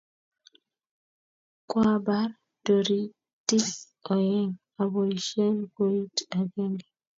koabar 1.69 2.29
toritik 2.63 3.67
oeng' 4.13 4.53
aboisien 4.81 5.55
kooita 5.73 6.23
agenge 6.39 6.85